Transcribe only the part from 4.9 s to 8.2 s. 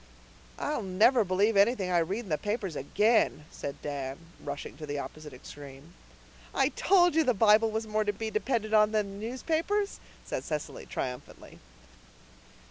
opposite extreme. "I told you the Bible was more to